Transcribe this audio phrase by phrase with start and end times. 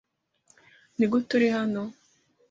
[0.97, 1.81] Nigute uri hano?